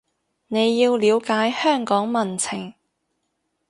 [0.47, 2.73] 你要了解香港民情